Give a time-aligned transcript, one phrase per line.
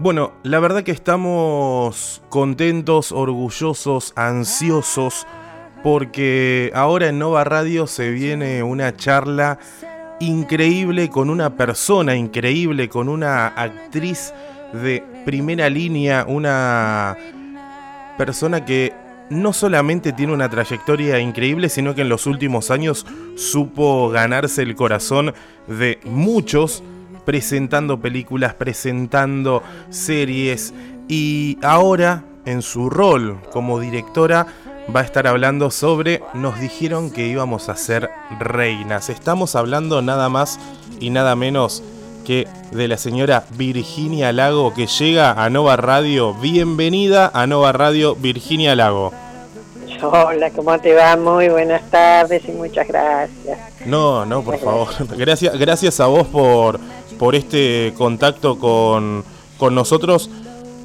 [0.00, 5.26] Bueno, la verdad que estamos contentos, orgullosos, ansiosos,
[5.82, 9.58] porque ahora en Nova Radio se viene una charla
[10.20, 14.32] increíble con una persona increíble, con una actriz
[14.72, 17.16] de primera línea, una
[18.16, 18.94] persona que
[19.30, 23.04] no solamente tiene una trayectoria increíble, sino que en los últimos años
[23.34, 25.34] supo ganarse el corazón
[25.66, 26.84] de muchos
[27.28, 30.72] presentando películas, presentando series
[31.08, 34.46] y ahora en su rol como directora
[34.96, 38.08] va a estar hablando sobre Nos dijeron que íbamos a ser
[38.40, 39.10] reinas.
[39.10, 40.58] Estamos hablando nada más
[41.00, 41.82] y nada menos
[42.24, 46.32] que de la señora Virginia Lago que llega a Nova Radio.
[46.32, 49.12] Bienvenida a Nova Radio, Virginia Lago.
[50.00, 51.16] Hola, ¿cómo te va?
[51.16, 53.58] Muy buenas tardes y muchas gracias.
[53.84, 54.88] No, no, por favor.
[55.16, 56.78] Gracias, gracias a vos por,
[57.18, 59.24] por este contacto con,
[59.58, 60.30] con nosotros.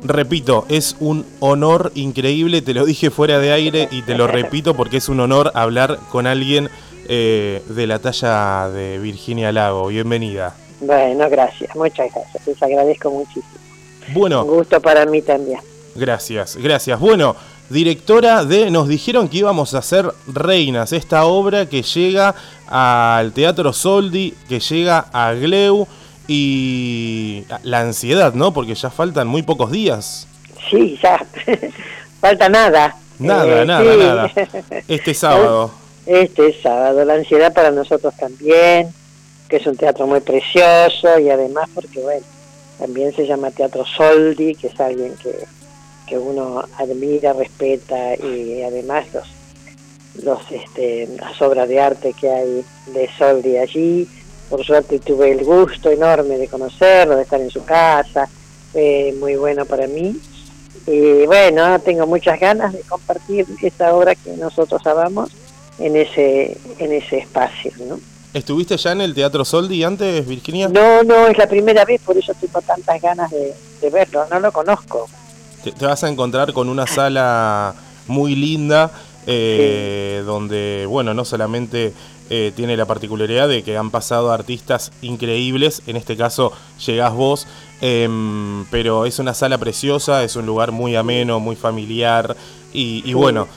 [0.04, 4.74] Repito, es un honor increíble, te lo dije fuera de aire y te lo repito
[4.74, 6.70] porque es un honor hablar con alguien
[7.08, 9.88] eh, de la talla de Virginia Lago.
[9.88, 10.56] Bienvenida.
[10.82, 13.46] Bueno, gracias, muchas gracias, les agradezco muchísimo.
[14.14, 14.44] Bueno.
[14.44, 15.60] Un gusto para mí también.
[15.96, 17.00] Gracias, gracias.
[17.00, 17.38] Bueno,
[17.70, 22.36] directora de Nos dijeron que íbamos a ser reinas, esta obra que llega
[22.68, 25.88] al Teatro Soldi, que llega a Gleu
[26.28, 28.54] y la ansiedad, ¿no?
[28.54, 30.28] Porque ya faltan muy pocos días.
[30.70, 31.26] Sí, ya.
[32.22, 32.96] Falta nada.
[33.20, 34.32] Nada, eh, nada, nada.
[34.88, 35.72] Este sábado.
[36.06, 37.04] Este sábado.
[37.06, 38.90] La ansiedad para nosotros también,
[39.50, 42.26] que es un teatro muy precioso y además porque, bueno,
[42.80, 45.34] también se llama Teatro Soldi, que es alguien que,
[46.08, 52.66] que uno admira, respeta y además los, los este, las obras de arte que hay
[52.88, 54.08] de Soldi allí
[54.54, 58.30] por suerte tuve el gusto enorme de conocerlo, de estar en su casa,
[58.72, 60.16] fue muy bueno para mí.
[60.86, 65.32] Y bueno, tengo muchas ganas de compartir esta obra que nosotros amamos
[65.80, 68.00] en ese, en ese espacio, ¿no?
[68.32, 70.70] ¿Estuviste ya en el Teatro Soldi antes, Virginia?
[70.70, 74.52] No, no, es la primera vez, por eso tengo tantas ganas de, verlo, no lo
[74.52, 75.10] conozco.
[75.64, 77.74] Te, vas a encontrar con una sala
[78.06, 78.92] muy linda,
[79.26, 81.92] eh, donde, bueno, no solamente
[82.30, 86.54] eh, tiene la particularidad de que han pasado artistas increíbles, en este caso
[86.86, 87.48] llegás vos,
[87.82, 92.36] em, pero es una sala preciosa, es un lugar muy ameno, muy familiar.
[92.76, 93.48] Y, bueno,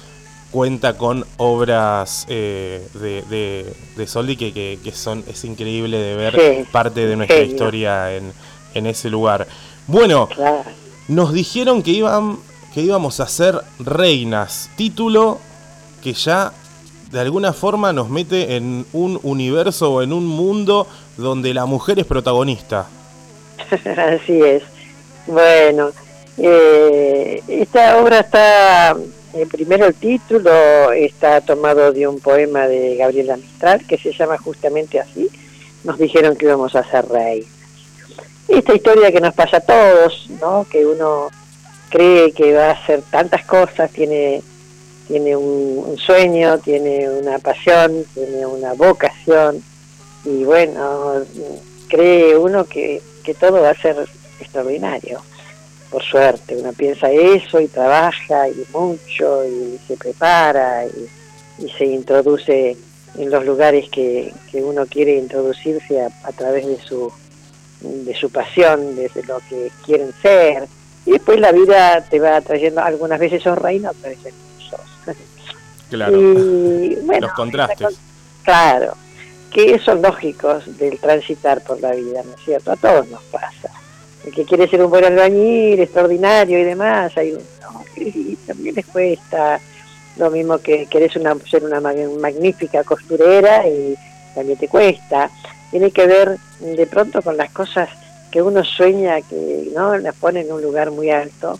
[0.50, 7.06] cuenta con obras eh, de, de, Soldi que, que, son, es increíble de ver parte
[7.06, 8.32] de nuestra historia en,
[8.74, 9.46] en, ese lugar.
[9.86, 10.28] Bueno,
[11.08, 12.38] nos dijeron que, iban,
[12.74, 15.38] que íbamos a ser reinas, título
[16.02, 16.52] que ya
[17.10, 20.86] de alguna forma nos mete en un universo o en un mundo
[21.16, 22.88] donde la mujer es protagonista.
[23.96, 24.62] Así es.
[25.26, 25.90] Bueno,
[26.38, 28.96] eh, esta obra está,
[29.34, 34.38] eh, primero el título está tomado de un poema de Gabriela Mistral que se llama
[34.38, 35.28] justamente así.
[35.84, 37.44] Nos dijeron que íbamos a ser rey.
[38.48, 40.66] Esta historia que nos pasa a todos, ¿no?
[40.70, 41.28] Que uno
[41.88, 44.42] cree que va a hacer tantas cosas, tiene
[45.06, 49.62] tiene un, sueño, tiene una pasión, tiene una vocación
[50.24, 51.22] y bueno,
[51.88, 53.96] cree uno que, que todo va a ser
[54.40, 55.22] extraordinario.
[55.90, 61.08] Por suerte, uno piensa eso y trabaja y mucho y se prepara y,
[61.78, 62.76] se introduce
[63.16, 67.10] en los lugares que, que uno quiere introducirse a, a, través de su,
[67.80, 70.68] de su pasión, desde lo que quieren ser.
[71.06, 74.34] Y después la vida te va trayendo, algunas veces son reinos, otras veces
[75.90, 76.16] Claro.
[76.20, 77.98] Y, bueno, Los contrastes.
[78.42, 78.94] Claro,
[79.52, 82.72] que son lógicos del transitar por la vida, ¿no es cierto?
[82.72, 83.70] A todos nos pasa.
[84.24, 87.36] El que quiere ser un buen albañil, extraordinario y demás, hay
[88.46, 89.60] también les cuesta.
[90.16, 93.96] Lo mismo que querés una, ser una magnífica costurera y
[94.34, 95.30] también te cuesta.
[95.70, 97.88] Tiene que ver de pronto con las cosas
[98.30, 101.58] que uno sueña que no las pone en un lugar muy alto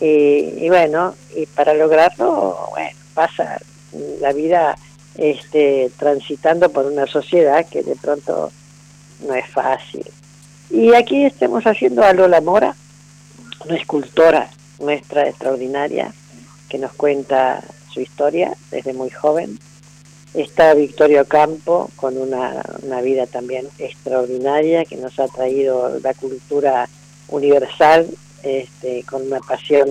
[0.00, 3.58] y, bueno, y para lograrlo, bueno, pasa
[4.20, 4.76] la vida
[5.16, 8.50] este, transitando por una sociedad que de pronto
[9.26, 10.04] no es fácil.
[10.70, 12.74] Y aquí estamos haciendo a Lola Mora,
[13.64, 14.48] una escultora
[14.78, 16.12] nuestra extraordinaria,
[16.68, 17.62] que nos cuenta
[17.92, 19.58] su historia desde muy joven.
[20.32, 26.88] Está Victorio Campo, con una, una vida también extraordinaria, que nos ha traído la cultura
[27.28, 28.06] universal
[28.42, 29.88] este, con una pasión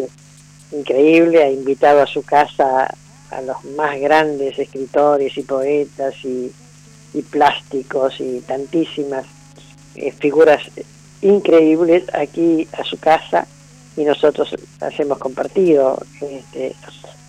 [0.71, 2.93] increíble, ha invitado a su casa
[3.31, 6.51] a los más grandes escritores y poetas y,
[7.31, 9.25] plásticos y tantísimas
[9.95, 10.61] eh, figuras
[11.21, 13.45] increíbles aquí a su casa
[13.97, 16.75] y nosotros las hemos compartido este,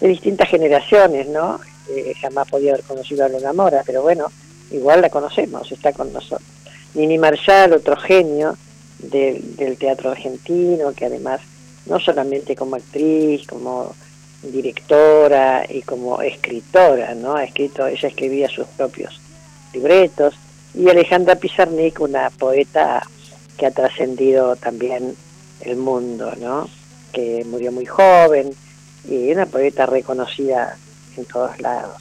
[0.01, 1.59] de distintas generaciones, ¿no?
[1.91, 4.31] Eh, jamás podía haber conocido a Luna Mora, pero bueno,
[4.71, 6.49] igual la conocemos, está con nosotros.
[6.95, 8.57] Nini Marshall, otro genio
[9.03, 11.41] del teatro argentino, que además,
[11.87, 13.95] no solamente como actriz, como
[14.43, 17.35] directora y como escritora, ¿no?
[17.37, 19.21] Ha escrito, ella escribía sus propios
[19.73, 20.35] libretos,
[20.75, 23.03] y Alejandra Pizarnik, una poeta
[23.57, 25.15] que ha trascendido también
[25.61, 26.69] el mundo, ¿no?
[27.13, 28.51] Que murió muy joven
[29.09, 30.77] y una poeta reconocida
[31.17, 31.97] en todos lados.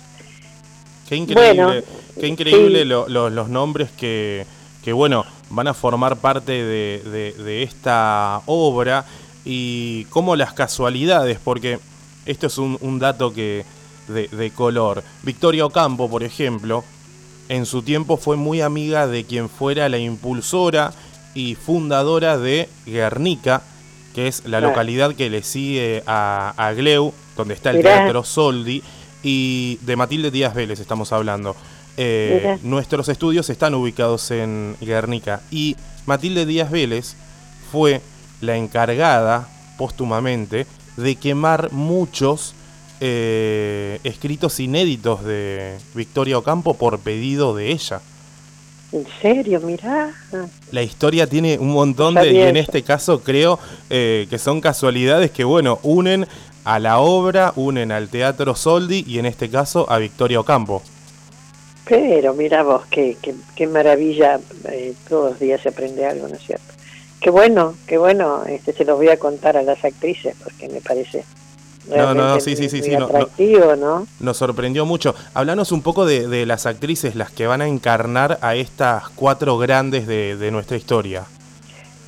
[1.07, 1.83] Qué increíble,
[2.19, 4.45] qué increíble los nombres que,
[4.83, 9.05] que, bueno, van a formar parte de, de, esta obra
[9.45, 11.79] y como las casualidades, porque
[12.25, 13.65] esto es un, un dato que
[14.07, 15.03] de, de, color.
[15.23, 16.83] Victoria Ocampo, por ejemplo,
[17.49, 20.93] en su tiempo fue muy amiga de quien fuera la impulsora
[21.33, 23.63] y fundadora de Guernica,
[24.13, 28.83] que es la localidad que le sigue a, a Gleu, donde está el Teatro Soldi,
[29.23, 31.55] y de Matilde Díaz Vélez estamos hablando.
[32.01, 35.75] Eh, nuestros estudios están ubicados en Guernica y
[36.05, 37.15] Matilde Díaz Vélez
[37.73, 37.99] fue
[38.39, 40.65] la encargada póstumamente
[40.95, 42.55] de quemar muchos
[43.01, 47.99] eh, escritos inéditos de Victoria Ocampo por pedido de ella.
[48.93, 49.59] ¿En serio?
[49.59, 50.13] Mirá.
[50.71, 53.59] La historia tiene un montón de, y en este caso creo
[53.89, 56.25] eh, que son casualidades que, bueno, unen
[56.63, 60.81] a la obra, unen al Teatro Soldi y en este caso a Victoria Ocampo.
[61.89, 63.17] Pero mira vos, qué,
[63.55, 64.39] qué, maravilla,
[64.69, 66.73] eh, todos los días se aprende algo, ¿no es cierto?
[67.19, 70.81] Qué bueno, qué bueno, este se los voy a contar a las actrices porque me
[70.81, 71.25] parece
[71.87, 72.91] no, no, sí, sí, sí, sí.
[72.91, 75.15] no, Nos sorprendió mucho.
[75.33, 80.05] Hablanos un poco de, las actrices, las que van a encarnar a estas cuatro grandes
[80.05, 81.25] de, nuestra historia.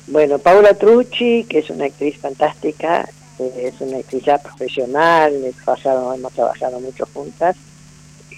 [0.06, 3.08] Bueno, Paula Trucci, que es una actriz fantástica,
[3.38, 7.56] eh, es una actriz ya profesional, hemos trabajado mucho juntas.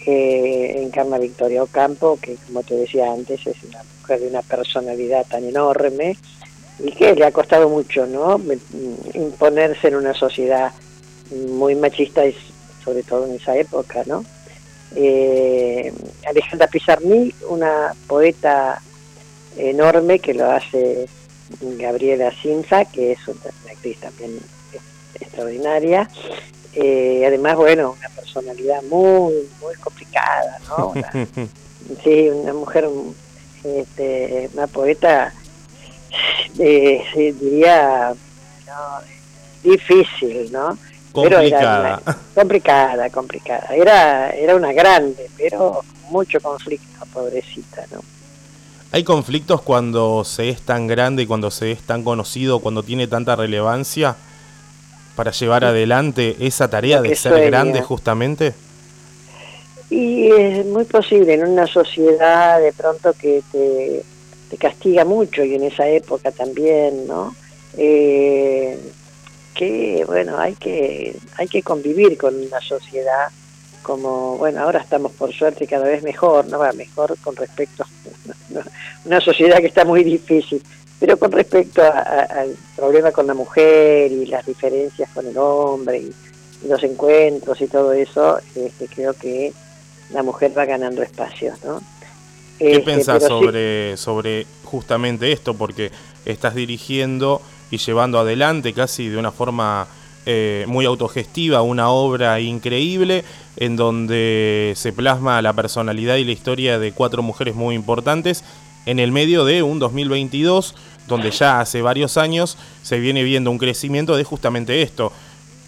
[0.06, 5.26] Eh, encarna Victoria Ocampo, que como te decía antes, es una mujer de una personalidad
[5.26, 6.18] tan enorme
[6.78, 8.38] y que le ha costado mucho, ¿no?
[9.14, 10.72] Imponerse en una sociedad
[11.48, 12.36] muy machista, y
[12.84, 14.24] sobre todo en esa época, ¿no?
[14.94, 15.92] Eh,
[16.28, 18.80] Alejandra Pizarní, una poeta
[19.56, 21.06] enorme que lo hace
[21.60, 23.40] Gabriela Cinza, que es una,
[23.70, 24.38] actriz también
[25.20, 26.08] extraordinaria.
[26.76, 30.92] Eh, además, bueno, una personalidad muy, muy complicada, ¿no?
[32.04, 32.88] sí, una mujer,
[33.64, 35.32] este, una poeta,
[36.58, 38.14] eh, diría,
[39.62, 40.76] difícil, ¿no?
[41.12, 42.02] Complicada.
[42.34, 43.68] complicada, complicada.
[43.74, 48.00] Era, era una grande, pero mucho conflicto, pobrecita, ¿no?
[48.90, 53.08] ¿Hay conflictos cuando se es tan grande y cuando se es tan conocido, cuando tiene
[53.08, 54.16] tanta relevancia
[55.14, 58.54] para llevar adelante esa tarea de ser grande justamente?
[59.90, 64.02] Y es muy posible en una sociedad de pronto que te,
[64.50, 67.34] te castiga mucho y en esa época también, ¿no?
[67.76, 68.78] Eh,
[69.54, 73.28] que bueno hay que hay que convivir con una sociedad
[73.82, 77.86] como bueno ahora estamos por suerte cada vez mejor no va mejor con respecto a
[79.04, 80.62] una sociedad que está muy difícil
[81.04, 86.12] pero con respecto al problema con la mujer y las diferencias con el hombre y,
[86.66, 89.52] los encuentros y todo eso este, creo que
[90.14, 91.82] la mujer va ganando espacios no
[92.58, 95.52] ¿Qué este, sobre, sobre justamente esto?
[95.52, 95.90] Porque
[96.24, 99.86] estás dirigiendo y llevando adelante casi de una forma
[100.24, 103.24] eh, muy autogestiva una obra increíble
[103.58, 108.42] en donde se plasma la personalidad y la historia de cuatro mujeres muy importantes
[108.86, 110.74] en el medio de un 2022
[111.06, 115.12] donde ya hace varios años se viene viendo un crecimiento de justamente esto,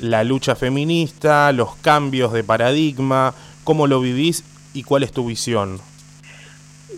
[0.01, 5.81] la lucha feminista, los cambios de paradigma, cómo lo vivís y cuál es tu visión.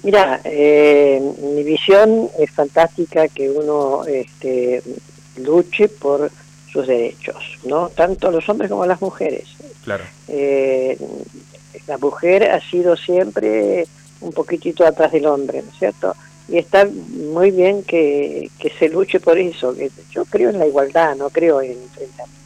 [0.02, 1.20] Mira, eh,
[1.54, 4.82] mi visión es fantástica que uno este,
[5.36, 6.30] luche por
[6.72, 7.88] sus derechos, ¿no?
[7.88, 9.44] Tanto los hombres como las mujeres.
[9.84, 10.04] Claro.
[10.28, 10.98] Eh,
[11.86, 13.86] la mujer ha sido siempre
[14.20, 16.14] un poquitito atrás del hombre, ¿no es cierto?
[16.48, 19.74] Y está muy bien que, que se luche por eso.
[20.10, 22.38] Yo creo en la igualdad, no creo en el enfrentamiento.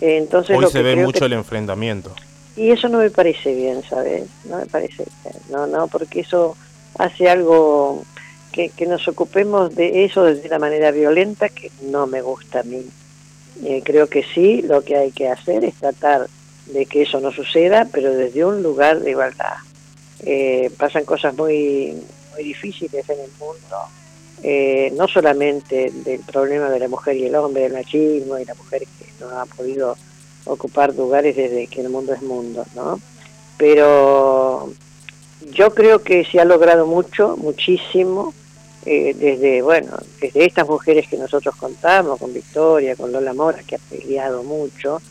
[0.00, 2.12] Entonces, Hoy se ve mucho el enfrentamiento.
[2.56, 4.24] Y eso no me parece bien, ¿sabes?
[4.44, 5.34] No me parece bien.
[5.50, 6.56] No, no, porque eso
[6.98, 8.04] hace algo
[8.52, 12.84] que, nos ocupemos de eso de la manera violenta que no me gusta a mí.
[13.64, 16.28] Eh, creo que sí, lo que hay que hacer es tratar
[16.66, 19.54] de que eso no suceda, pero desde un lugar de igualdad.
[20.22, 21.94] Eh, pasan cosas muy,
[22.32, 23.76] muy difíciles en el mundo
[24.42, 28.54] eh, no solamente del problema de la mujer y el hombre, del machismo y la
[28.54, 29.96] mujer que no ha podido
[30.46, 32.98] ocupar lugares desde que el mundo es mundo, ¿no?
[33.58, 34.72] Pero
[35.52, 38.32] yo creo que se ha logrado mucho, muchísimo,
[38.86, 43.76] eh, desde, bueno, desde estas mujeres que nosotros contamos, con Victoria, con Lola Mora, que
[43.76, 45.02] ha peleado mucho,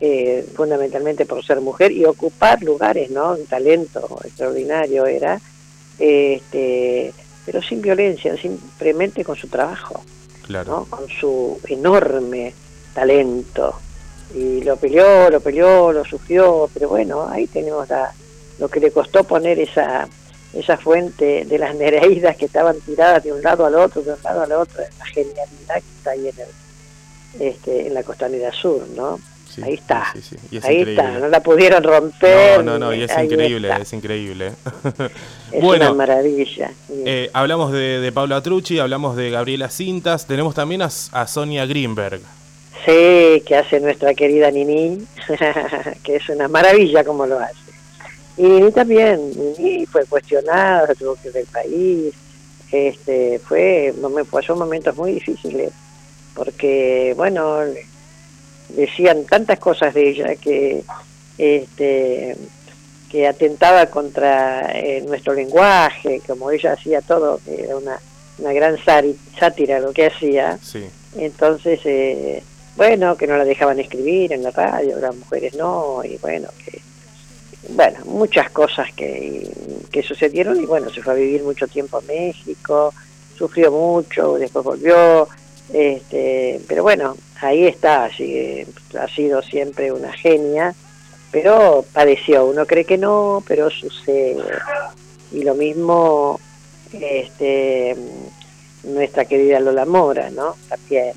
[0.00, 3.32] eh, fundamentalmente por ser mujer y ocupar lugares, ¿no?
[3.32, 5.40] Un talento extraordinario era,
[6.00, 7.12] este,
[7.44, 10.02] pero sin violencia, simplemente con su trabajo,
[10.46, 10.86] claro.
[10.90, 12.54] con su enorme
[12.94, 13.78] talento.
[14.34, 18.12] Y lo peleó, lo peleó, lo sufrió, pero bueno, ahí tenemos la,
[18.58, 20.08] lo que le costó poner esa
[20.52, 24.22] esa fuente de las nereidas que estaban tiradas de un lado al otro, de un
[24.22, 28.86] lado al otro, la genialidad que está ahí en, el, este, en la costanera sur,
[28.96, 29.20] ¿no?
[29.62, 30.12] Ahí está,
[30.62, 32.64] ahí está, no la pudieron romper.
[32.64, 34.52] No, no, no, y es increíble, es increíble.
[35.52, 36.70] es una maravilla.
[36.90, 41.66] Eh, hablamos de, de Pablo Atrucci, hablamos de Gabriela Cintas, tenemos también a, a Sonia
[41.66, 42.20] Greenberg.
[42.84, 45.06] Sí, que hace nuestra querida Nini,
[46.02, 47.54] que es una maravilla como lo hace.
[48.36, 49.20] Y Nini también,
[49.58, 52.14] Nini fue cuestionada, se tuvo que ir del país,
[52.72, 53.92] este, fue,
[54.30, 55.72] pasó momentos muy difíciles,
[56.34, 57.58] porque, bueno,
[58.76, 60.82] decían tantas cosas de ella que,
[61.38, 62.36] este,
[63.10, 67.98] que atentaba contra eh, nuestro lenguaje, como ella hacía todo, que era una,
[68.38, 68.76] una gran
[69.38, 70.58] sátira lo que hacía.
[71.16, 72.42] Entonces, eh,
[72.76, 76.80] bueno, que no la dejaban escribir en la radio, las mujeres no, y bueno, que
[77.70, 79.48] bueno, muchas cosas que,
[79.90, 82.92] que sucedieron y bueno, se fue a vivir mucho tiempo a México,
[83.36, 85.28] sufrió mucho, después volvió,
[85.72, 90.74] este, pero bueno, ahí está, ha sido siempre una genia,
[91.30, 94.42] pero padeció, uno cree que no, pero sucede.
[95.32, 96.40] Y lo mismo
[96.92, 97.96] este,
[98.82, 100.56] nuestra querida Lola Mora, ¿no?
[100.68, 101.12] También.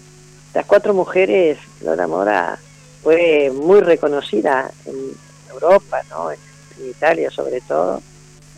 [0.54, 2.60] Las cuatro mujeres, Lola Mora
[3.02, 6.32] fue muy reconocida en, Europa, ¿no?
[6.32, 6.40] en
[6.90, 8.02] Italia sobre todo,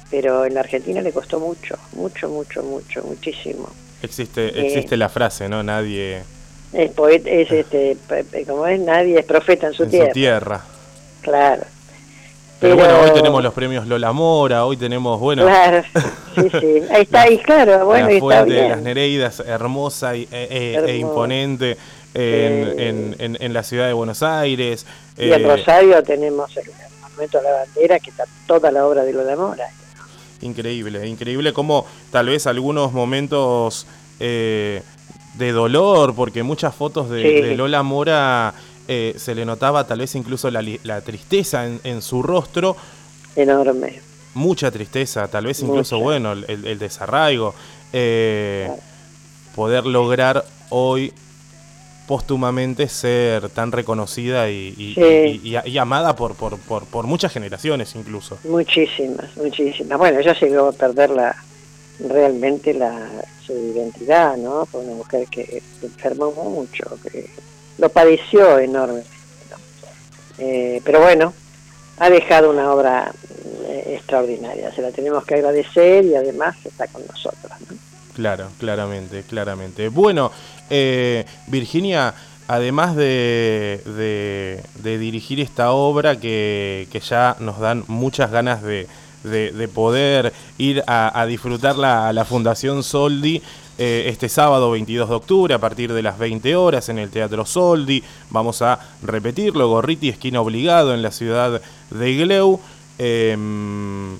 [0.09, 3.69] pero en la Argentina le costó mucho, mucho, mucho, mucho, muchísimo.
[4.01, 5.61] Existe, eh, existe la frase, ¿no?
[5.61, 6.23] Nadie...
[6.75, 6.91] Es,
[7.25, 7.97] es este,
[8.45, 10.11] como es, nadie es profeta en su tierra.
[10.11, 10.61] tierra.
[11.21, 11.63] Claro.
[12.59, 15.43] Pero, bueno, hoy tenemos los premios Lola Mora, hoy tenemos, bueno...
[15.43, 15.83] Claro,
[16.35, 16.81] sí, sí.
[16.89, 20.97] Ahí está, ahí claro, bueno, la fuente de las Nereidas, hermosa y, e, e, e
[20.97, 21.77] imponente
[22.13, 24.85] en, en, en, la ciudad de Buenos Aires.
[25.17, 26.63] Y en eh, Rosario tenemos el
[27.01, 29.67] Monumento a la Bandera, que está toda la obra de Lola Mora.
[30.41, 33.85] Increíble, increíble como tal vez algunos momentos
[34.19, 34.81] eh,
[35.37, 38.53] de dolor, porque muchas fotos de, Lola Mora
[38.87, 42.75] eh, se le notaba tal vez incluso la, tristeza en, su rostro.
[43.35, 44.01] Enorme.
[44.33, 47.53] Mucha tristeza, tal vez incluso, bueno, el, desarraigo.
[49.55, 51.13] Poder lograr hoy
[52.07, 54.93] póstumamente ser tan reconocida y,
[55.43, 58.37] y, amada por, por, por, muchas generaciones incluso.
[58.43, 59.97] Muchísimas, muchísimas.
[59.97, 61.35] Bueno, ella llegó a perder la,
[61.99, 64.65] realmente la, su identidad, ¿no?
[64.65, 67.29] Fue una mujer que enfermó mucho, que
[67.77, 69.09] lo padeció enormemente.
[70.37, 71.33] Eh, pero bueno,
[71.97, 73.11] ha dejado una obra
[73.67, 77.51] eh, extraordinaria, se la tenemos que agradecer y además está con nosotros.
[77.69, 77.77] ¿no?
[78.13, 79.87] Claro, claramente, claramente.
[79.89, 80.31] Bueno,
[80.69, 82.13] eh, Virginia,
[82.47, 83.81] además de,
[84.83, 88.87] de, dirigir esta obra que, que, ya nos dan muchas ganas de,
[89.25, 93.41] de poder ir a, disfrutarla a la Fundación Soldi,
[93.77, 97.45] eh, este sábado 22 de octubre a partir de las 20 horas en el Teatro
[97.45, 98.01] Soldi.
[98.29, 102.61] Vamos a repetirlo, Gorriti, esquina obligado en la ciudad de Gleu.
[102.97, 104.17] Em,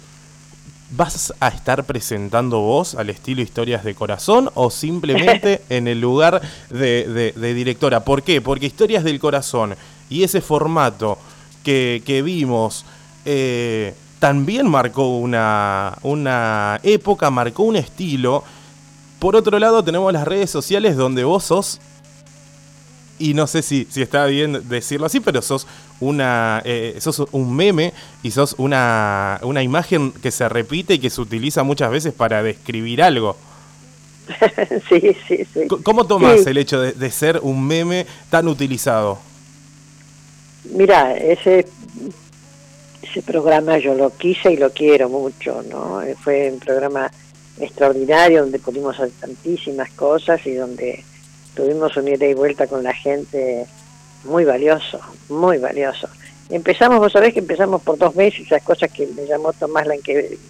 [0.92, 6.42] ¿Vas a estar presentando vos al estilo Historias de Corazón o simplemente en el lugar
[6.70, 8.02] de, directora?
[8.02, 8.42] ¿Por qué?
[8.42, 9.76] Porque Historias del Corazón
[10.10, 11.18] y ese formato
[11.64, 12.86] que, vimos
[13.24, 13.94] eh,
[14.26, 18.44] también marcó una, una época, marcó un estilo.
[19.20, 21.80] Por otro lado tenemos las redes sociales donde vos sos
[23.20, 25.68] y no sé si, si está bien decirlo así, pero sos
[26.00, 31.12] una eh, sos un meme y sos una, una imagen que se repite y que
[31.12, 33.38] se utiliza muchas veces para describir algo.
[34.90, 35.68] sí, sí, sí.
[35.84, 39.20] ¿Cómo tomas el hecho de, ser un meme tan utilizado?
[40.72, 41.68] Mira, ese,
[43.16, 46.02] ese programa yo lo quise y lo quiero mucho, ¿no?
[46.22, 47.10] Fue un programa
[47.58, 51.02] extraordinario donde pudimos hacer tantísimas cosas y donde
[51.56, 53.66] tuvimos un ida y vuelta con la gente
[54.26, 56.10] muy valioso, muy valioso.
[56.50, 59.88] Empezamos, vos sabés que empezamos por dos meses, esas cosas que me llamó Tomás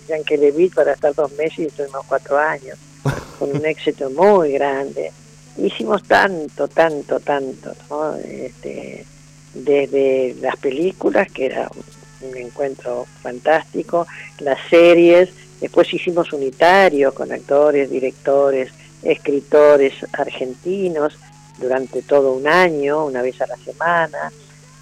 [0.08, 2.80] Yankelevich para estar dos meses y estuvimos cuatro años.
[3.38, 5.12] con un éxito muy grande.
[5.58, 8.16] Hicimos tanto, tanto, tanto, ¿no?
[8.16, 9.06] Este,
[9.54, 11.70] desde las películas, que era
[12.30, 14.08] un encuentro fantástico,
[14.40, 15.30] las series,
[15.62, 18.72] después hicimos unitarios con actores, directores,
[19.04, 21.18] escritores argentinos
[21.60, 24.32] durante todo un año, una vez a la semana.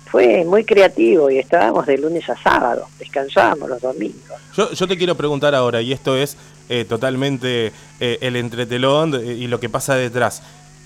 [0.06, 4.40] Fue muy creativo y estábamos de lunes a sábado, descansábamos los domingos.
[4.56, 6.38] Yo, te quiero preguntar ahora, y esto es
[6.70, 10.44] eh, totalmente eh, el entretelón y lo que pasa detrás.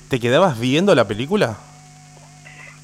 [0.09, 1.57] ¿Te quedabas viendo la película?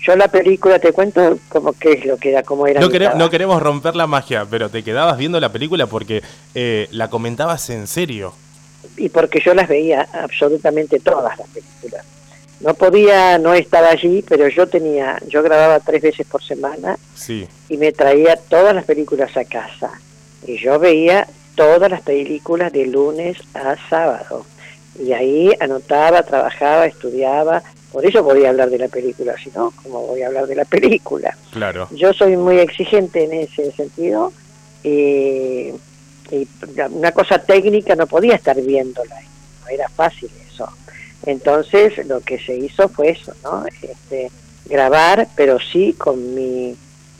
[0.03, 2.81] Yo la película te cuento como que es lo que era, cómo era.
[2.81, 6.21] No, no queremos romper la magia, pero te quedabas viendo la película porque
[6.53, 8.33] eh, la comentabas en serio.
[8.97, 12.05] Y porque yo las veía absolutamente todas las películas.
[12.59, 17.47] No podía no estar allí, pero yo tenía, yo grababa tres veces por semana sí.
[17.69, 19.91] y me traía todas las películas a casa.
[20.45, 24.45] Y yo veía todas las películas de lunes a sábado.
[24.99, 30.07] Y ahí anotaba, trabajaba, estudiaba, por eso podía hablar de la película, si no, ¿cómo
[30.07, 31.37] voy a hablar de la película?
[31.51, 31.87] Claro.
[31.91, 34.33] Yo soy muy exigente en ese sentido
[34.83, 35.71] y,
[36.89, 39.21] una cosa técnica no podía estar viéndola,
[39.61, 40.67] no era fácil eso.
[41.27, 43.63] Entonces lo que se hizo fue eso, ¿no?
[43.67, 44.31] Este,
[44.65, 46.75] grabar, pero sí con mi,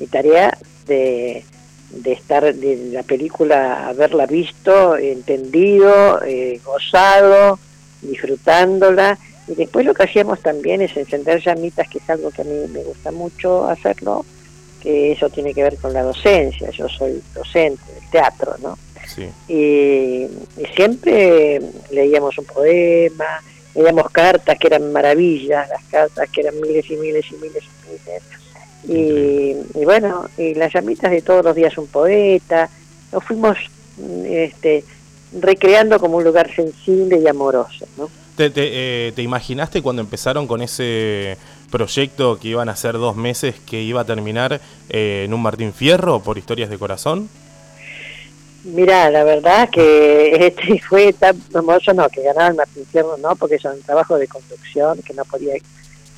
[0.09, 1.45] tarea de,
[1.91, 7.59] de estar de la película, haberla visto, entendido, eh, gozado,
[8.01, 12.45] disfrutándola y después lo que hacíamos también es encender llamitas, que es algo que a
[12.45, 14.25] mí me gusta mucho hacerlo,
[14.81, 16.69] que eso tiene que ver con la docencia.
[16.71, 18.77] Yo soy docente del teatro, ¿no?
[19.07, 19.29] Sí.
[19.47, 20.27] Y,
[20.75, 21.59] siempre
[21.91, 23.41] leíamos un poema,
[23.75, 27.89] leíamos cartas que eran maravillas, las cartas que eran miles y miles y miles y
[27.89, 28.23] miles.
[28.85, 32.69] Y, y bueno, y las llamitas de todos los días un poeta,
[33.11, 33.57] nos fuimos
[34.25, 34.83] este,
[35.39, 38.09] recreando como un lugar sensible y amoroso, ¿no?
[38.35, 41.37] ¿Te, te, eh, ¿Te, imaginaste cuando empezaron con ese
[41.69, 45.71] proyecto que iban a ser dos meses que iba a terminar eh, en un Martín
[45.71, 47.29] Fierro por historias de corazón?
[48.63, 53.35] Mira, la verdad que este fue tan hermoso, no, que ganaba el Martín Fierro, no,
[53.35, 55.53] porque es un trabajo de conducción que no podía,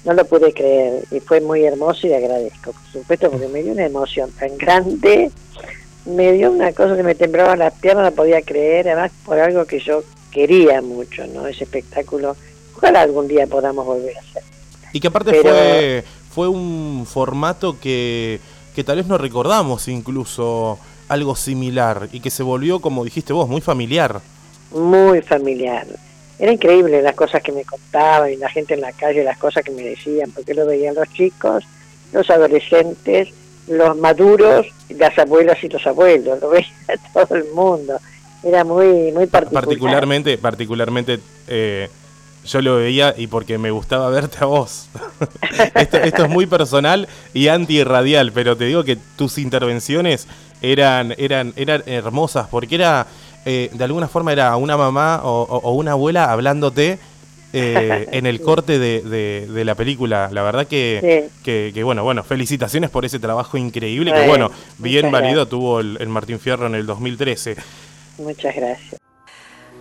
[0.05, 3.73] no lo pude creer y fue muy hermoso y agradezco, por supuesto, porque me dio
[3.73, 5.31] una emoción tan grande,
[6.05, 9.65] me dio una cosa que me temblaba las piernas, no podía creer, además por algo
[9.65, 10.03] que yo
[10.35, 11.47] quería mucho, ¿no?
[11.47, 12.35] Ese espectáculo.
[12.75, 14.43] Ojalá algún día podamos volver a hacer.
[14.91, 18.41] Y que aparte fue, fue un formato que,
[18.75, 23.47] que tal vez no recordamos incluso algo similar y que se volvió, como dijiste vos,
[23.47, 24.19] muy familiar.
[24.71, 25.87] Muy familiar.
[26.37, 29.63] Era increíble las cosas que me contaban y la gente en la calle, las cosas
[29.63, 31.63] que me decían, porque lo veían los chicos,
[32.11, 33.29] los adolescentes,
[33.67, 36.67] los maduros, las abuelas y los abuelos, lo veía
[37.13, 37.97] todo el mundo
[38.45, 39.65] era muy, muy particular.
[39.65, 41.89] Particularmente, particularmente eh,
[42.45, 44.87] yo lo veía y porque me gustaba verte a vos.
[45.75, 50.27] esto, es muy personal y antirradial, pero te digo que tus intervenciones
[50.61, 53.07] eran, eran, eran hermosas, porque era,
[53.45, 56.99] eh, de alguna forma era una mamá o, una abuela hablándote.
[57.57, 59.01] Eh, en el corte de,
[59.47, 60.27] de, la película.
[60.29, 64.11] La verdad que, que, bueno, bueno, felicitaciones por ese trabajo increíble.
[64.11, 67.55] que bueno, bien válido tuvo el, el, Martín Fierro en el 2013.
[68.17, 69.01] Muchas gracias.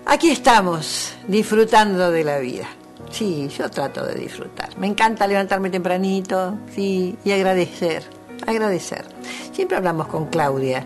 [0.07, 2.67] Aquí estamos, disfrutando de la vida.
[3.11, 4.77] Sí, yo trato de disfrutar.
[4.79, 8.03] Me encanta levantarme tempranito, sí, y agradecer,
[8.47, 9.05] agradecer.
[9.53, 10.85] Siempre hablamos con Claudia,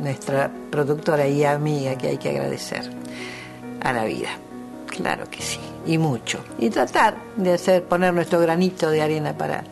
[0.00, 2.90] nuestra productora y amiga, que hay que agradecer
[3.82, 4.30] a la vida.
[4.86, 6.44] Claro que sí, y mucho.
[6.58, 9.64] Y tratar de hacer, poner nuestro granito de arena para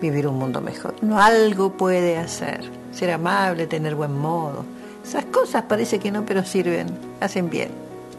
[0.00, 0.94] vivir un mundo mejor.
[1.02, 2.70] No algo puede hacer.
[2.92, 4.64] Ser amable, tener buen modo,
[5.04, 6.86] esas cosas parece que no, pero sirven,
[7.20, 7.70] hacen bien.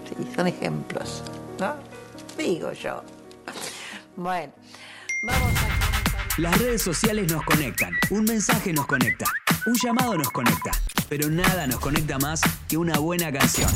[0.07, 1.23] Sí, son ejemplos,
[1.59, 1.73] ¿no?
[2.37, 3.03] Digo yo.
[4.15, 4.53] Bueno,
[5.23, 6.41] vamos a...
[6.41, 9.25] Las redes sociales nos conectan, un mensaje nos conecta,
[9.65, 10.71] un llamado nos conecta,
[11.09, 13.71] pero nada nos conecta más que una buena canción.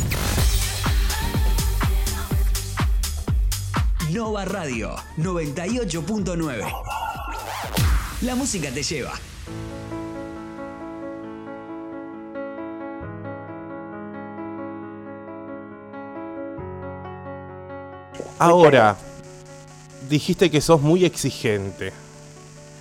[4.12, 6.72] Nova Radio 98.9.
[8.22, 9.14] La música te lleva.
[18.40, 18.96] Ahora,
[20.10, 21.92] dijiste que sos muy exigente.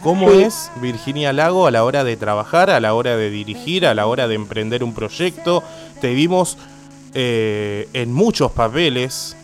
[0.02, 3.94] ¿Cómo es Virginia Lago a la hora de trabajar, a la hora de dirigir, a
[3.94, 5.64] la hora de emprender un proyecto?
[6.00, 6.56] Te vimos
[7.14, 9.36] eh, en muchos papeles,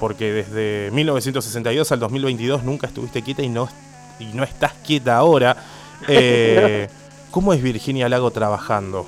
[0.00, 3.68] porque desde 1962 al 2022 nunca estuviste quieta y no,
[4.18, 5.56] y no estás quieta ahora.
[6.08, 6.88] Eh,
[7.30, 9.06] ¿Cómo es Virginia Lago trabajando?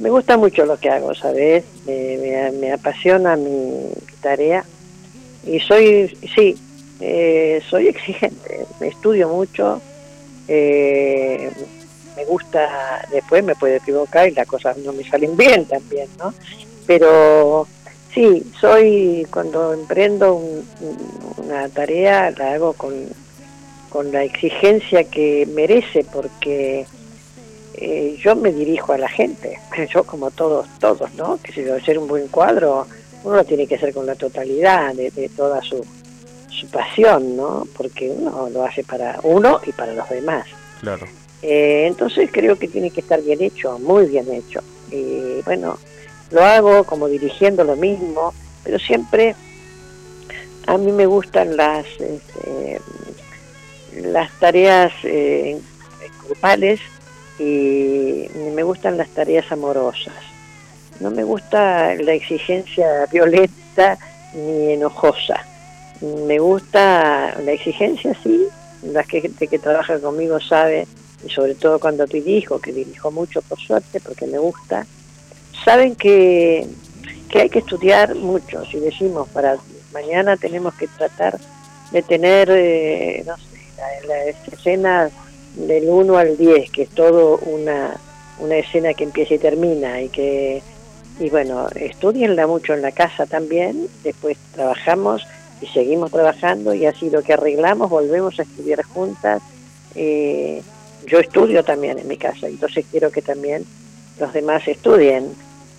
[0.00, 1.64] Me gusta mucho lo que hago, ¿sabes?
[1.86, 4.64] Me, me, apasiona mi tarea
[5.46, 6.56] y soy, sí,
[7.00, 9.80] eh, soy exigente, me estudio mucho,
[10.48, 11.50] eh,
[12.16, 16.32] me gusta, después me puedo equivocar y las cosas no me salen bien también, ¿no?
[16.86, 17.66] Pero
[18.14, 20.40] sí, soy, cuando emprendo
[21.36, 22.94] una tarea, la hago con,
[23.90, 26.86] con la exigencia que merece, porque
[27.74, 29.58] eh, yo me dirijo a la gente,
[29.92, 31.38] yo como todos, todos, ¿no?
[31.42, 32.86] Que si debe ser un buen cuadro,
[33.26, 35.84] uno lo tiene que hacer con la totalidad de, toda su,
[36.48, 37.66] su pasión, ¿no?
[37.76, 40.46] Porque uno lo hace para uno y para los demás.
[40.80, 41.06] Claro.
[41.42, 44.60] Eh, entonces creo que tiene que estar bien hecho, muy bien hecho.
[44.92, 45.76] Y bueno,
[46.30, 49.34] lo hago como dirigiendo lo mismo, pero siempre
[50.68, 52.80] a mí me gustan las este,
[54.02, 55.58] las tareas eh,
[56.28, 56.80] grupales
[57.40, 60.35] y me gustan las tareas amorosas.
[61.00, 63.98] No me gusta la exigencia violenta
[64.34, 65.44] ni enojosa.
[66.00, 68.46] Me gusta la exigencia, sí.
[68.82, 70.86] La gente que trabaja conmigo sabe,
[71.24, 74.86] y sobre todo cuando dirijo, que dirijo mucho por suerte, porque me gusta,
[75.64, 76.66] saben que,
[77.28, 78.64] que hay que estudiar mucho.
[78.66, 79.56] Si decimos para
[79.92, 81.38] mañana tenemos que tratar
[81.90, 85.12] de tener, eh, no sé, las escenas
[85.56, 87.98] del 1 al 10, que es todo una,
[88.38, 90.62] una escena que empieza y termina y que
[91.18, 95.26] y bueno, estudienla mucho en la casa también, después trabajamos
[95.60, 99.42] y seguimos trabajando y así lo que arreglamos volvemos a estudiar juntas.
[99.94, 100.62] Eh,
[101.06, 103.64] yo estudio también en mi casa, entonces quiero que también
[104.20, 105.32] los demás estudien.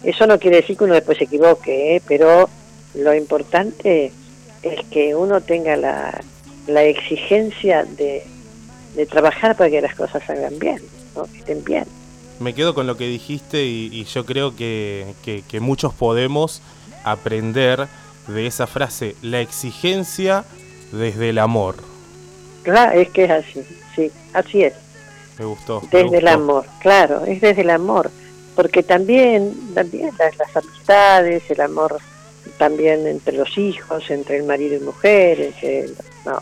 [0.03, 2.01] Eso no quiere decir que uno después se equivoque, ¿eh?
[2.07, 2.49] pero
[2.95, 4.11] lo importante
[4.63, 6.19] es que uno tenga la,
[6.67, 8.23] la exigencia de,
[8.95, 10.81] de trabajar para que las cosas salgan bien,
[11.15, 11.25] ¿no?
[11.25, 11.85] estén bien.
[12.39, 16.61] Me quedo con lo que dijiste y, yo creo que, que, muchos podemos
[17.03, 17.87] aprender
[18.27, 20.45] de esa frase, la exigencia
[20.91, 21.75] desde el amor.
[22.63, 23.63] Claro, es que es así,
[23.95, 24.73] sí, así es.
[25.39, 25.81] Me gustó.
[25.91, 28.11] Desde el amor, claro, es desde el amor,
[28.55, 31.97] porque también, también las, las amistades, el amor
[32.57, 35.53] también entre los hijos, entre el marido y mujer,
[36.25, 36.39] no,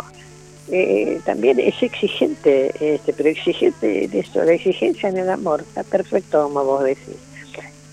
[0.72, 5.84] eh, también es exigente, este, pero exigente de eso, la exigencia en el amor, está
[5.84, 7.16] perfecto como vos decís.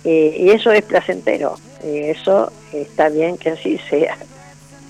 [0.04, 1.54] Eh, y eso es placentero,
[1.84, 4.16] eso está bien que así sea.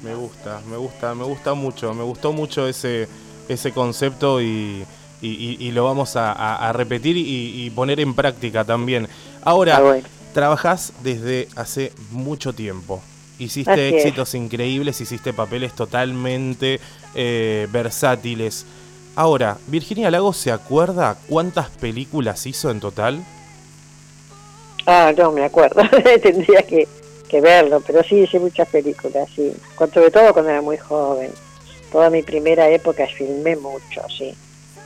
[0.02, 3.08] Me gusta, me gusta, me gusta mucho, me gustó mucho ese,
[3.48, 4.86] ese concepto y,
[5.20, 9.08] y, lo vamos a, repetir y, poner en práctica también.
[9.42, 9.96] Ahora, ah,
[10.32, 13.02] trabajas desde hace mucho tiempo.
[13.38, 16.80] Hiciste éxitos increíbles, hiciste papeles totalmente
[17.14, 18.66] eh, versátiles.
[19.14, 23.22] Ahora, Virginia Lago se acuerda cuántas películas hizo en total?
[24.86, 25.82] Ah, no me acuerdo,
[26.22, 26.88] tendría que,
[27.40, 29.52] verlo, pero sí hice muchas películas, sí.
[29.78, 31.30] Sobre todo cuando era muy joven.
[31.90, 34.34] Toda mi primera época filmé mucho, sí.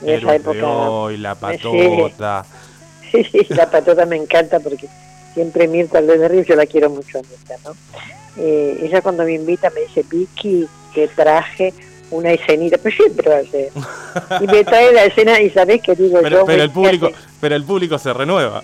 [0.01, 0.65] Y esa época.
[0.65, 2.45] Hoy, la patota.
[3.11, 4.87] Sí, sí, la patota me encanta porque
[5.33, 7.75] siempre Mirta de Río, yo la quiero mucho, Mirta, ¿no?
[8.37, 11.73] Eh, ella cuando me invita me dice, Vicky, que traje
[12.11, 13.71] una escenita, pero siempre hace.
[14.41, 16.45] Y me trae la escena y sabés que digo pero, yo.
[16.45, 18.63] Pero el, público, pero el público se renueva.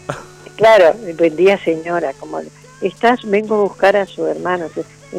[0.56, 2.42] Claro, buen día señora, como
[2.82, 4.68] estás, vengo a buscar a su hermano.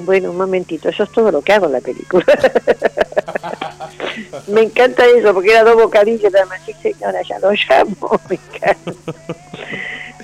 [0.05, 2.25] Bueno, un momentito, eso es todo lo que hago en la película.
[4.49, 6.33] me encanta eso, porque era dos bocadillos,
[6.67, 8.93] sí señora, ya lo llamo, me encanta.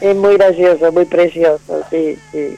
[0.00, 2.56] Es muy gracioso, muy precioso, sí, sí.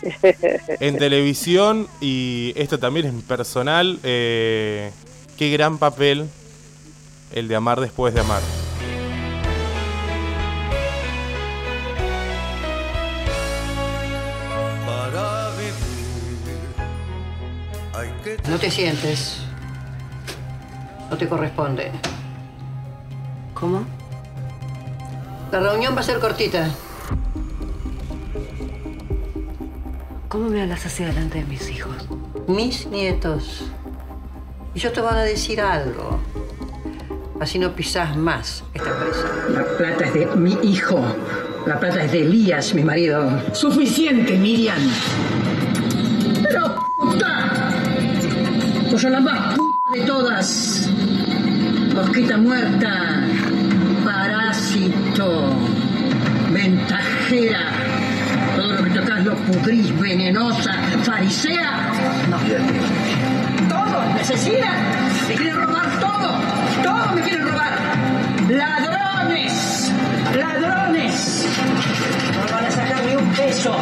[0.78, 4.92] En televisión, y esto también es personal, eh,
[5.37, 6.29] qué gran papel
[7.33, 8.42] el de amar después de amar.
[18.49, 19.38] No te sientes.
[21.11, 21.90] No te corresponde.
[23.55, 23.85] ¿Cómo?
[25.51, 26.68] La reunión va a ser cortita.
[30.29, 32.09] ¿Cómo me hablas así delante de mis hijos?
[32.49, 33.64] Mis nietos.
[34.74, 36.20] Y yo te voy a decir algo.
[37.40, 39.26] Así no pisás más esta presa.
[39.50, 41.04] La plata es de mi hijo.
[41.66, 43.28] La plata es de Elías, mi marido.
[43.52, 44.78] Suficiente, Miriam.
[46.42, 47.50] Pero puta.
[48.90, 50.88] Pues la más puta de todas.
[51.94, 53.24] Mosquita muerta.
[54.04, 55.50] Parásito.
[56.52, 57.82] Ventajera
[59.24, 61.92] lo pudrís, venenosa, farisea.
[62.28, 62.38] No.
[64.22, 64.70] Necesita.
[65.28, 66.30] Me quieren robar todo.
[66.85, 67.72] Todo me quieren robar.
[68.48, 69.92] Ladrones.
[70.37, 71.46] Ladrones.
[72.37, 73.74] No van a sacar ni un eso.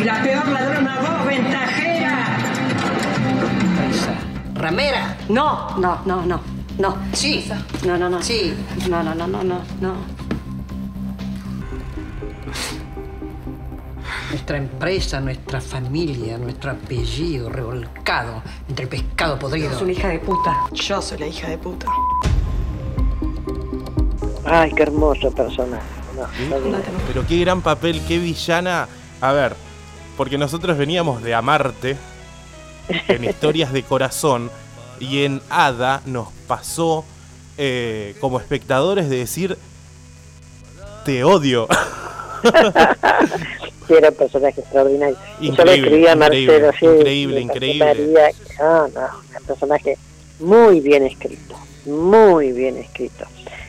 [0.00, 2.38] Y la peor ladrona vos, ventajera.
[4.54, 5.18] Ramera.
[5.28, 6.40] No, no, no, no.
[6.78, 6.96] No.
[7.12, 7.46] Sí.
[7.84, 8.22] No, no, no.
[8.22, 8.54] Sí.
[8.88, 10.23] No, no, no, no, no, no.
[14.44, 19.70] Nuestra empresa, nuestra familia, nuestro apellido revolcado entre el pescado podrido.
[19.70, 20.66] Es una hija de puta.
[20.70, 21.86] Yo soy la hija de puta.
[24.44, 25.86] Ay, qué hermoso personaje.
[26.14, 26.78] No, no, no.
[27.06, 28.86] Pero qué gran papel, qué villana.
[29.22, 29.56] A ver,
[30.14, 31.96] porque nosotros veníamos de Amarte
[33.08, 34.50] en historias de corazón
[35.00, 37.06] y en Hada nos pasó
[37.56, 39.56] eh, como espectadores de decir
[41.06, 41.66] te odio.
[43.86, 45.16] Sí, era un personaje extraordinario.
[45.40, 47.84] Y yo le Increíble, escribí a increíble, Marcelo, sí, increíble, increíble.
[47.84, 49.00] María, no, no,
[49.38, 49.98] un personaje
[50.40, 53.26] muy bien escrito, muy bien escrito.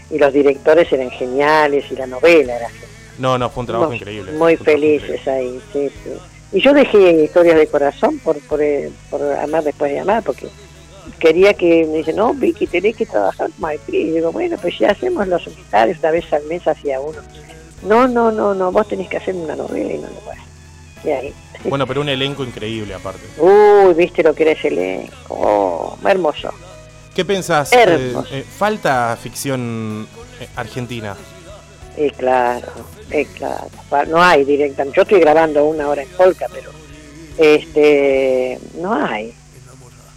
[0.10, 2.90] Y los directores eran geniales y la novela era genial.
[3.18, 4.32] No, no, fue un trabajo increíble.
[4.34, 6.12] Muy felices ahí, sí, sí.
[6.52, 10.48] Y yo dejé historias de corazón por, por, eh, por amar después de amar, porque
[11.20, 14.08] quería que me dice, no, Vicky, tenés que trabajar como actriz.
[14.08, 17.20] Y digo, bueno, pues ya hacemos los unitarios una vez al mes hacia uno.
[17.86, 20.38] No, no, no, no, vos tenés que hacer una novela y no lo vas.
[21.04, 21.28] Y ahí.
[21.28, 21.70] increíble.
[21.70, 23.22] Bueno, pero un elenco increíble aparte.
[23.38, 25.14] Uy, viste lo que era ese elenco.
[25.30, 26.52] Oh, hermoso.
[27.14, 27.72] ¿Qué pensás?
[27.72, 28.28] Hermoso.
[28.34, 30.08] Eh, eh, ¿Falta ficción
[30.40, 31.16] eh, argentina?
[31.98, 32.68] Y claro,
[33.12, 33.70] eh, claro.
[34.08, 34.84] No hay directa.
[34.86, 36.72] Yo estoy grabando una hora en Polka, pero
[37.38, 39.34] este no hay.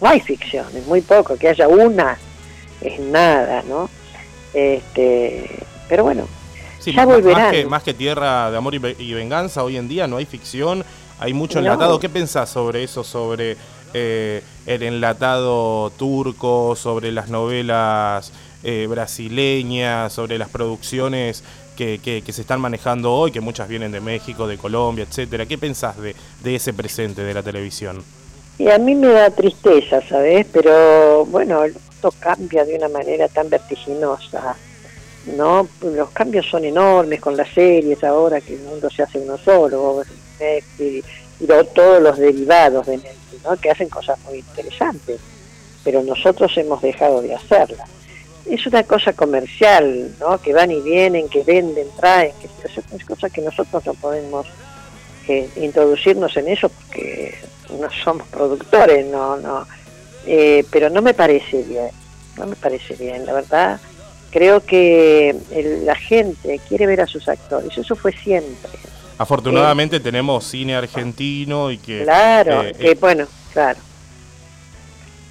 [0.01, 1.37] No hay ficción, es muy poco.
[1.37, 2.17] Que haya una
[2.81, 3.89] es nada, ¿no?
[4.53, 5.49] Este,
[5.87, 6.27] pero bueno,
[6.79, 10.07] Sí, Ya más, que, más que Tierra de Amor y, y Venganza, hoy en día
[10.07, 10.83] no hay ficción,
[11.19, 11.65] hay mucho No.
[11.67, 11.99] enlatado.
[11.99, 13.57] ¿Qué pensás sobre eso, sobre
[13.93, 18.31] eh, el enlatado turco, sobre las novelas
[18.63, 21.43] eh, brasileñas, sobre las producciones
[21.75, 25.45] que, que- que se están manejando hoy, que muchas vienen de México, de Colombia, etcétera?
[25.45, 28.03] ¿Qué pensás de, de ese presente de la televisión?
[28.57, 30.45] y a mí me da tristeza, ¿sabes?
[30.51, 34.57] Pero bueno, mundo cambia de una manera tan vertiginosa.
[35.37, 35.67] ¿No?
[35.81, 40.03] Los cambios son enormes con las series ahora que el mundo se hace uno solo,
[41.39, 45.19] y todos los derivados de Netflix, que hacen cosas muy interesantes,
[45.83, 47.89] pero nosotros hemos dejado de hacerlas.
[48.45, 50.41] Es una cosa comercial, ¿no?
[50.41, 52.49] que van y vienen, que venden, traen, que
[52.95, 54.47] es cosa que nosotros no podemos
[55.27, 57.35] eh, introducirnos en eso porque
[57.79, 59.67] no somos productores, no, no.
[60.25, 61.89] Eh, pero no me parece bien,
[62.37, 63.79] no me parece bien, la verdad.
[64.31, 68.69] Creo que el- la gente quiere ver a sus actores, eso fue siempre.
[69.17, 72.03] Afortunadamente tenemos cine argentino y que...
[72.03, 73.79] Claro, eh, que bueno, claro.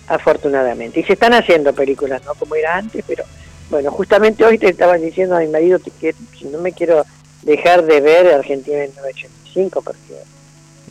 [0.06, 1.00] Afortunadamente.
[1.00, 3.24] Y se están haciendo películas, no como era antes, pero
[3.70, 7.04] bueno, justamente hoy te estaba diciendo a mi marido que si no me quiero
[7.42, 10.14] dejar de ver Argentina en 1985 porque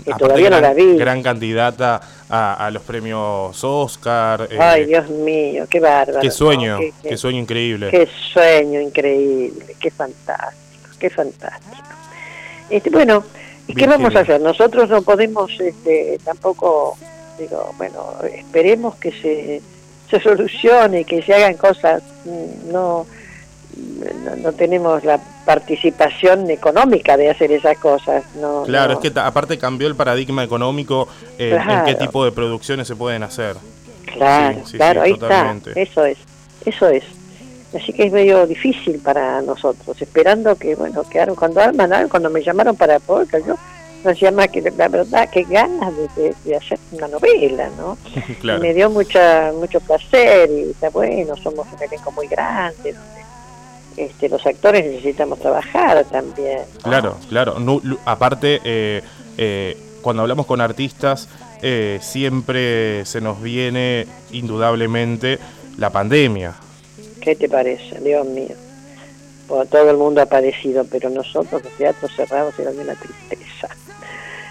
[0.03, 0.97] que aparte todavía no gran, la vi.
[0.97, 4.47] Gran candidata a, a los premios Oscar.
[4.51, 6.19] eh, Ay, Dios mío, qué bárbaro.
[6.21, 6.33] Qué ¿no?
[6.33, 7.89] sueño, Qué- qué, qué- sueño increíble.
[7.91, 11.87] Qué sueño increíble, qué fantástico, qué fantástico.
[12.69, 13.23] Este, bueno,
[13.67, 14.41] ¿y qué vamos a hacer?
[14.41, 16.97] Nosotros no podemos este, tampoco,
[17.39, 19.61] digo, bueno, esperemos que se,
[20.09, 23.05] se solucione, que se hagan cosas, mm, no,
[24.25, 28.23] no, no tenemos la participación económica de hacer esas cosas.
[28.35, 28.99] No, Claro, no.
[29.01, 33.23] es que aparte cambió el paradigma económico eh, en qué tipo de producciones se pueden
[33.23, 33.55] hacer.
[34.13, 35.69] Claro, Sí, sí, claro, sí, ahí totalmente.
[35.69, 36.17] está, eso es,
[36.65, 37.03] eso es.
[37.75, 42.29] Así que es medio difícil para nosotros, esperando que, bueno, que hagan- cuando arman cuando
[42.29, 43.55] me llamaron para Polka, yo
[44.05, 47.97] no hacía más que, la verdad, que ganas de, de- de hacer una novela, ¿no?
[48.41, 48.59] claro.
[48.59, 52.95] Y me dio mucha mucho placer y está bueno, somos un elenco muy grande,
[53.97, 56.59] este, los actores necesitamos trabajar también.
[56.75, 56.81] ¿no?
[56.83, 57.59] Claro, claro.
[57.59, 59.01] Lu- aparte, eh,
[59.37, 61.27] eh, cuando hablamos con artistas,
[61.61, 65.39] eh, siempre se nos viene indudablemente
[65.77, 66.53] la pandemia.
[67.21, 67.99] ¿Qué te parece?
[67.99, 68.55] Dios mío.
[69.47, 73.46] Bueno, todo el mundo ha padecido, pero nosotros, los teatros cerrados, era de una tristeza.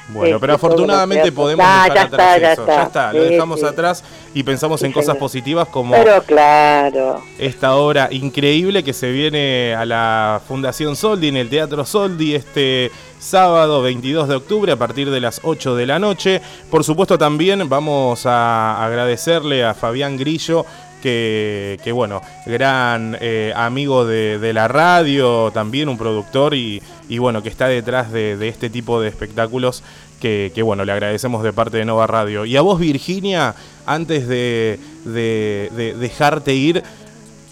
[0.08, 2.62] Bueno, pero afortunadamente lo podemos Ah, dejar ya atrás está, ya eso.
[2.62, 2.76] está.
[2.76, 3.66] Ya está, lo Sí, dejamos sí.
[3.66, 5.18] atrás y pensamos Sí, en cosas señor.
[5.18, 11.36] positivas como Pero claro, esta obra increíble que se viene a la Fundación Soldi en
[11.36, 15.98] el Teatro Soldi este sábado 22 de octubre a partir de las 8 de la
[15.98, 16.40] noche.
[16.70, 20.64] Por supuesto también vamos a agradecerle a Fabián Grillo
[21.02, 27.18] que, que, bueno, gran eh, amigo de, de la radio, también un productor y, y,
[27.18, 29.82] bueno, que está detrás de, de este tipo de espectáculos
[30.20, 32.44] que, que, bueno, le agradecemos de parte de Nova Radio.
[32.44, 33.54] Y a vos, Virginia,
[33.86, 36.82] antes de, de- de dejarte ir,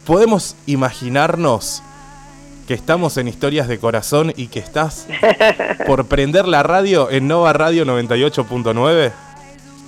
[0.07, 1.83] ¿podemos imaginarnos
[2.67, 5.07] que estamos en Historias de Corazón y que estás
[5.87, 9.13] por prender la radio en Nova Radio 98.9?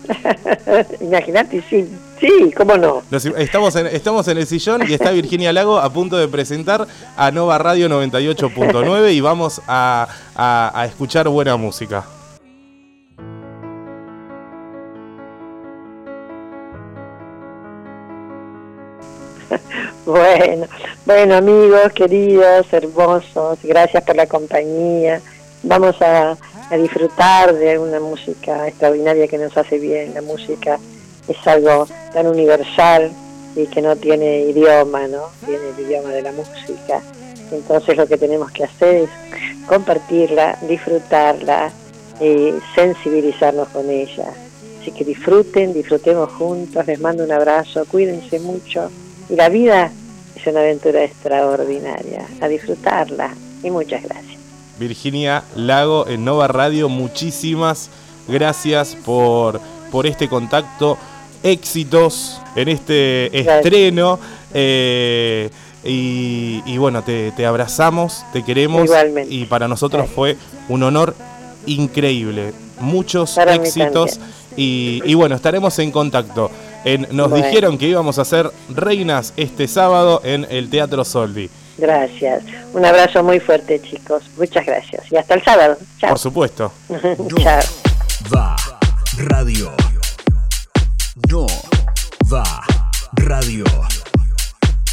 [1.01, 1.89] Imagínate, sí,
[2.21, 3.03] sí, cómo no.
[3.11, 7.31] estamos, en, estamos en el sillón y está Virginia Lago a punto de presentar a
[7.31, 12.05] Nova Radio 98.9 y vamos a, a escuchar buena música.
[20.05, 20.67] Bueno,
[21.05, 25.21] bueno amigos, queridos, hermosos, gracias por la compañía.
[25.63, 26.37] Vamos a,
[26.77, 30.15] disfrutar de una música extraordinaria que nos hace bien.
[30.15, 30.79] La música
[31.29, 33.11] es algo tan universal
[33.55, 35.23] y que no tiene idioma, ¿no?
[35.45, 37.03] Tiene el idioma de la música.
[37.51, 39.11] Entonces lo que tenemos que hacer es
[39.67, 41.71] compartirla, disfrutarla
[42.21, 44.29] y sensibilizarnos con ella.
[44.81, 48.91] Así que disfruten, disfrutemos juntos, les mando un abrazo, cuídense mucho
[49.29, 49.91] y la vida
[50.35, 54.37] es una aventura extraordinaria, a disfrutarla y muchas gracias.
[54.79, 57.91] Virginia Lago en Nova Radio, muchísimas
[58.29, 59.61] gracias por,
[59.91, 60.99] por este contacto,
[61.47, 64.19] éxitos en este estreno.
[64.55, 65.51] Eh,
[65.85, 68.91] y, bueno, te, abrazamos, te queremos
[69.29, 70.37] y para nosotros fue
[70.69, 71.15] un honor
[71.67, 72.53] increíble.
[72.81, 74.19] Muchos éxitos
[74.57, 76.51] y, y bueno, estaremos en contacto
[77.11, 81.51] nos dijeron que íbamos a ser reinas este sábado en el Teatro Soldi.
[81.79, 82.45] Gracias.
[82.73, 84.23] Un abrazo muy fuerte, chicos.
[84.37, 85.11] Muchas gracias.
[85.11, 85.77] Y hasta el sábado.
[85.99, 86.11] Chao.
[86.11, 86.73] Por supuesto.
[87.39, 87.61] Chao.
[88.35, 88.57] Va
[89.19, 89.73] Radio.
[91.29, 91.47] No
[92.33, 92.65] va
[93.13, 93.65] Radio.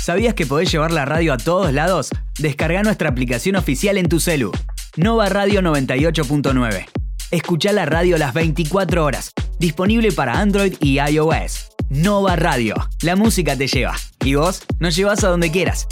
[0.01, 2.09] ¿Sabías que podés llevar la radio a todos lados?
[2.39, 4.51] Descarga nuestra aplicación oficial en tu celu.
[4.95, 6.85] Nova Radio 98.9.
[7.31, 9.31] Escucha la radio las 24 horas.
[9.59, 11.69] Disponible para Android y iOS.
[11.89, 12.75] Nova Radio.
[13.01, 13.95] La música te lleva.
[14.23, 15.87] Y vos nos llevas a donde quieras.